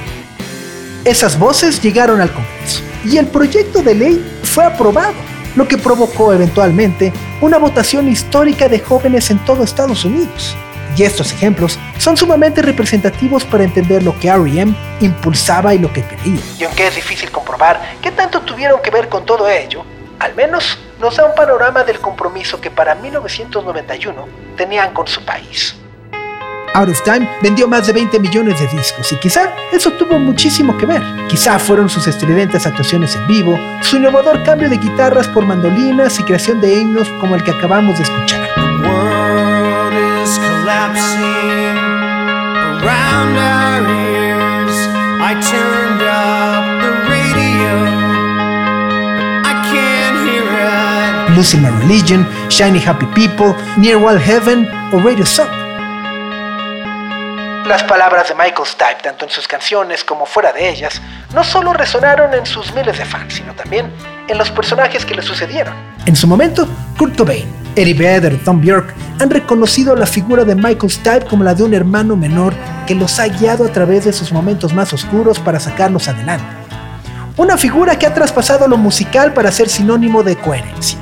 [1.04, 5.14] Esas voces llegaron al Congreso y el proyecto de ley fue aprobado,
[5.56, 10.56] lo que provocó eventualmente una votación histórica de jóvenes en todo Estados Unidos.
[11.00, 14.74] Y estos ejemplos son sumamente representativos para entender lo que R.E.M.
[15.00, 16.42] impulsaba y lo que quería.
[16.58, 19.82] Y aunque es difícil comprobar qué tanto tuvieron que ver con todo ello,
[20.18, 24.28] al menos nos da un panorama del compromiso que para 1991
[24.58, 25.74] tenían con su país.
[26.74, 30.76] Out of Time vendió más de 20 millones de discos y quizá eso tuvo muchísimo
[30.76, 31.02] que ver.
[31.30, 36.24] Quizá fueron sus estridentes actuaciones en vivo, su innovador cambio de guitarras por mandolinas y
[36.24, 38.69] creación de himnos como el que acabamos de escuchar.
[51.36, 55.48] Losing My Religion, Shiny Happy People, Near Wild Heaven o Radio Song.
[57.66, 61.00] Las palabras de Michael Stipe, tanto en sus canciones como fuera de ellas,
[61.32, 63.90] no solo resonaron en sus miles de fans, sino también
[64.30, 65.74] en los personajes que le sucedieron.
[66.06, 67.44] En su momento, Kurt Cobain,
[67.76, 71.74] Eddie Vedder, Tom Bjork han reconocido la figura de Michael Stipe como la de un
[71.74, 72.54] hermano menor
[72.86, 76.46] que los ha guiado a través de sus momentos más oscuros para sacarlos adelante.
[77.36, 80.98] Una figura que ha traspasado lo musical para ser sinónimo de coherencia.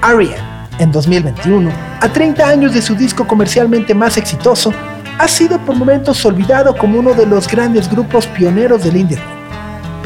[0.00, 0.34] Ariel,
[0.78, 4.72] en 2021, a 30 años de su disco comercialmente más exitoso,
[5.18, 9.18] ha sido por momentos olvidado como uno de los grandes grupos pioneros del indie.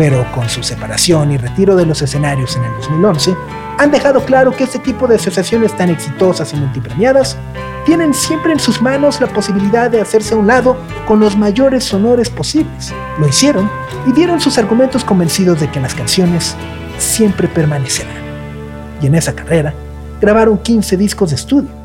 [0.01, 3.37] Pero con su separación y retiro de los escenarios en el 2011,
[3.77, 7.37] han dejado claro que este tipo de asociaciones tan exitosas y multipremiadas
[7.85, 11.93] tienen siempre en sus manos la posibilidad de hacerse a un lado con los mayores
[11.93, 12.95] honores posibles.
[13.19, 13.71] Lo hicieron
[14.07, 16.57] y dieron sus argumentos convencidos de que las canciones
[16.97, 18.17] siempre permanecerán.
[19.03, 19.75] Y en esa carrera,
[20.19, 21.80] grabaron 15 discos de estudio.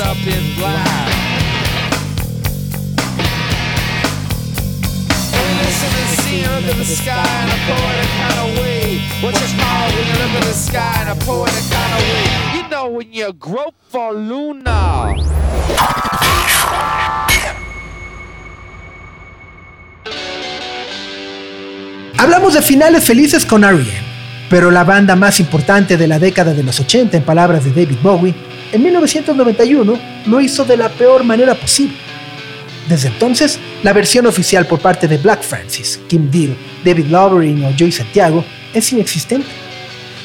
[0.00, 0.56] Sky in
[10.06, 11.64] you look at the sky in a poetic?
[12.54, 13.32] You know when you
[13.90, 15.14] for Luna.
[22.16, 24.10] Hablamos de finales felices con R.E.M.,
[24.48, 27.98] pero la banda más importante de la década de los 80, en palabras de David
[28.02, 28.34] Bowie,
[28.72, 31.96] en 1991 lo hizo de la peor manera posible.
[32.88, 37.74] Desde entonces, la versión oficial por parte de Black Francis, Kim Deal, David Lovering o
[37.78, 38.44] Joey Santiago
[38.74, 39.48] es inexistente.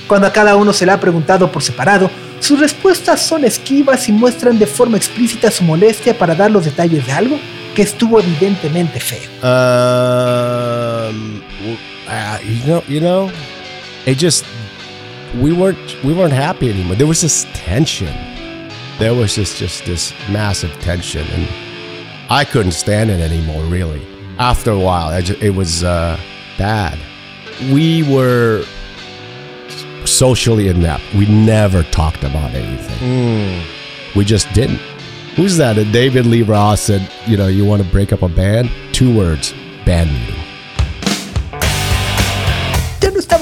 [0.08, 4.12] Cuando a cada uno se le ha preguntado por separado, sus respuestas son esquivas y
[4.12, 7.40] muestran de forma explícita su molestia para dar los detalles de algo
[7.76, 9.30] que estuvo evidentemente feo.
[9.42, 11.42] Um,
[12.08, 13.32] uh, you know, you know,
[14.06, 14.46] it just
[15.42, 16.96] we weren't we weren't happy anymore.
[16.96, 18.35] There was this tension.
[19.00, 21.48] There was just just this massive tension, and
[22.30, 23.64] I couldn't stand it anymore.
[23.64, 24.02] Really,
[24.40, 26.20] after a while, just, it was uh,
[26.58, 26.98] bad.
[27.72, 28.66] We were
[30.06, 31.04] socially inept.
[31.14, 33.64] We never talked about anything.
[34.16, 34.80] We just didn't.
[35.36, 35.76] Who's that?
[35.92, 38.70] David Lee Ross said, you know, you want to break up a band?
[38.94, 39.54] Two words,
[39.86, 40.10] band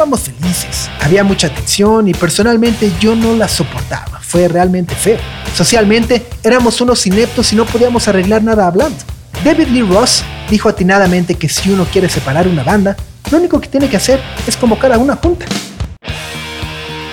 [0.04, 5.18] estábamos felices, había mucha tensión y personalmente yo no la soportaba, fue realmente feo.
[5.56, 8.98] Socialmente éramos unos ineptos y no podíamos arreglar nada hablando.
[9.46, 12.98] David Lee Ross dijo atinadamente que si uno quiere separar una banda,
[13.32, 15.46] lo único que tiene que hacer es convocar a una junta.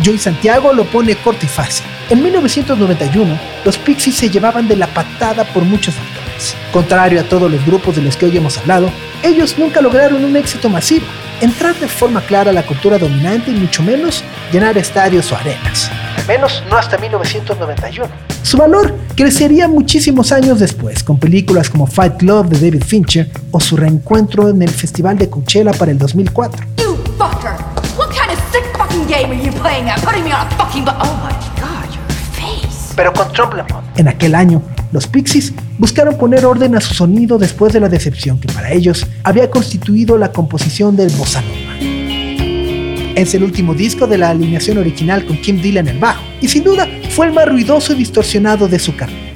[0.04, 1.86] Joey Santiago lo pone corto y fácil.
[2.08, 6.56] En 1991, los Pixies se llevaban de la patada por muchos factores.
[6.72, 8.90] Contrario a todos los grupos de los que hoy hemos hablado,
[9.22, 11.06] ellos nunca lograron un éxito masivo,
[11.40, 14.22] entrar de forma clara a la cultura dominante y mucho menos
[14.52, 15.90] llenar estadios o arenas.
[16.18, 18.08] Al menos no hasta 1991.
[18.42, 23.60] Su valor crecería muchísimos años después, con películas como Fight Club de David Fincher o
[23.60, 26.62] su reencuentro en el Festival de Coachella para el 2004.
[26.78, 27.52] You fucker!
[27.98, 30.00] What kind of sick fucking game are you playing at?
[30.02, 32.92] Putting me on a fucking bu- Oh my god, your face.
[32.96, 33.52] pero con Trump.
[33.96, 34.62] En aquel año,
[34.92, 39.06] los Pixies buscaron poner orden a su sonido después de la decepción que para ellos
[39.24, 43.16] había constituido la composición del bossa nova.
[43.16, 46.48] Es el último disco de la alineación original con Kim Deal en el bajo, y
[46.48, 49.32] sin duda fue el más ruidoso y distorsionado de su carrera.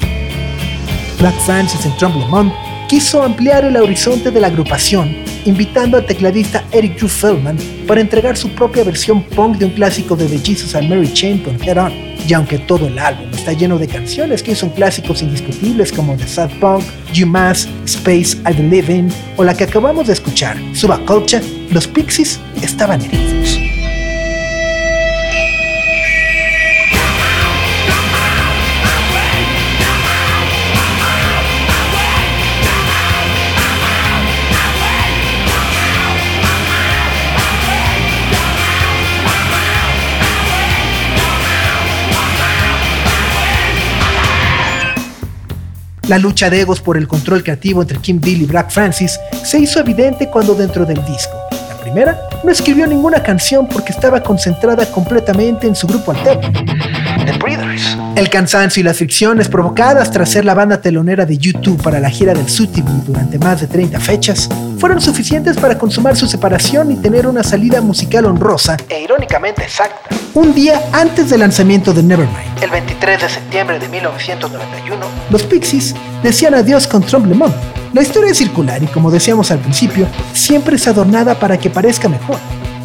[1.19, 2.53] Black Francis en Trump Lamont
[2.89, 8.37] quiso ampliar el horizonte de la agrupación, invitando al tecladista Eric Drew Feldman para entregar
[8.37, 11.79] su propia versión punk de un clásico de The Jesus and Mary Chain con Head
[11.79, 11.93] On.
[12.27, 16.27] Y aunque todo el álbum está lleno de canciones que son clásicos indiscutibles como The
[16.27, 16.83] Sad Punk,
[17.13, 22.41] You Mass, Space I Believe In o la que acabamos de escuchar, Subaculture, los Pixies
[22.63, 23.44] estaban heridos.
[46.09, 49.59] La lucha de egos por el control creativo entre Kim Deal y Black Francis se
[49.59, 54.85] hizo evidente cuando dentro del disco, la primera no escribió ninguna canción porque estaba concentrada
[54.93, 56.53] completamente en su grupo alterno,
[57.19, 57.97] The Breeders.
[58.17, 62.11] El cansancio y las fricciones provocadas tras ser la banda telonera de YouTube para la
[62.11, 64.49] gira del Sutibi durante más de 30 fechas
[64.79, 69.99] fueron suficientes para consumar su separación y tener una salida musical honrosa e irónicamente exacta.
[70.35, 75.95] Un día antes del lanzamiento de Nevermind, el 23 de septiembre de 1991, los Pixies
[76.23, 77.55] decían adiós con Trump Lemon.
[77.93, 82.09] La historia es circular y como decíamos al principio, siempre es adornada para que parezca
[82.09, 82.39] mejor.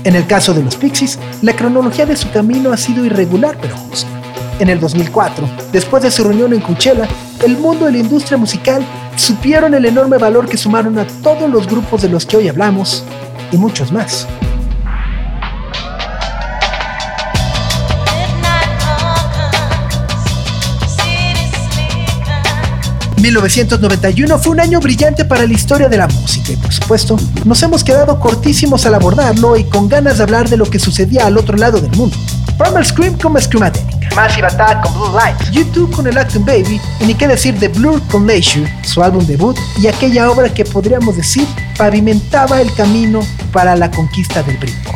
[0.03, 3.75] En el caso de los Pixies, la cronología de su camino ha sido irregular pero
[3.75, 4.18] justa.
[4.59, 7.07] En el 2004, después de su reunión en Coachella,
[7.45, 8.85] el mundo y la industria musical
[9.15, 13.05] supieron el enorme valor que sumaron a todos los grupos de los que hoy hablamos
[13.53, 14.27] y muchos más.
[23.21, 27.61] 1991 fue un año brillante para la historia de la música y por supuesto nos
[27.63, 31.37] hemos quedado cortísimos al abordarlo y con ganas de hablar de lo que sucedía al
[31.37, 32.15] otro lado del mundo.
[32.57, 37.05] Primal Scream con Screamadelic, Massive Attack con Blue Lights, YouTube con el Acton Baby y
[37.05, 41.15] ni qué decir de Blur con Leisure, su álbum debut y aquella obra que podríamos
[41.15, 41.47] decir
[41.77, 44.95] pavimentaba el camino para la conquista del Britpop.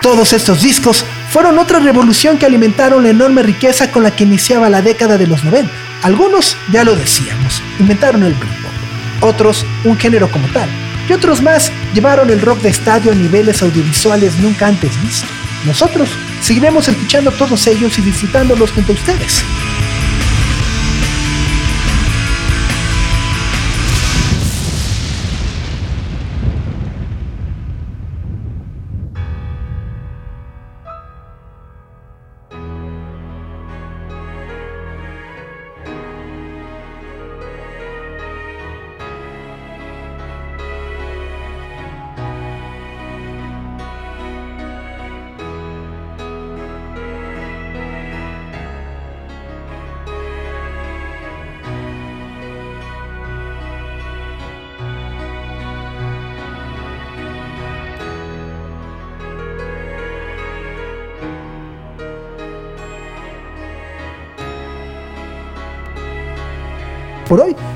[0.00, 4.68] Todos estos discos fueron otra revolución que alimentaron la enorme riqueza con la que iniciaba
[4.68, 5.70] la década de los 90.
[6.02, 8.70] Algunos, ya lo decíamos, inventaron el Britpop.
[9.22, 10.68] Otros, un género como tal.
[11.08, 15.30] Y otros más llevaron el rock de estadio a niveles audiovisuales nunca antes vistos.
[15.66, 19.42] Nosotros seguiremos escuchando todos ellos y disfrutándolos junto a ustedes.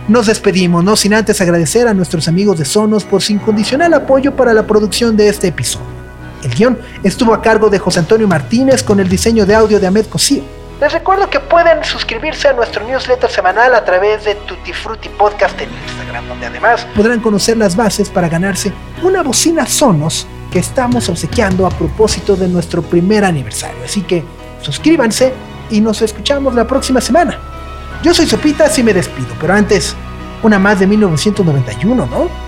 [0.08, 4.34] Nos despedimos, no sin antes agradecer a nuestros amigos de Sonos por su incondicional apoyo
[4.34, 5.86] para la producción de este episodio.
[6.42, 9.86] El guion estuvo a cargo de José Antonio Martínez con el diseño de audio de
[9.86, 10.42] Ahmed Cosío.
[10.80, 15.60] Les recuerdo que pueden suscribirse a nuestro newsletter semanal a través de Tutti Frutti Podcast
[15.60, 21.08] en Instagram, donde además podrán conocer las bases para ganarse una bocina Sonos que estamos
[21.08, 23.84] obsequiando a propósito de nuestro primer aniversario.
[23.84, 24.22] Así que
[24.62, 25.34] suscríbanse
[25.70, 27.47] y nos escuchamos la próxima semana.
[28.02, 29.96] Yo soy Sopitas y me despido, pero antes,
[30.42, 32.47] una más de 1991, ¿no?